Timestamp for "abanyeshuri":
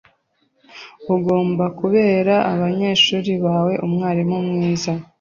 2.53-3.31